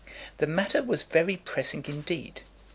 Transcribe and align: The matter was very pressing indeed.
The 0.37 0.47
matter 0.47 0.81
was 0.81 1.03
very 1.03 1.37
pressing 1.37 1.85
indeed. 1.87 2.41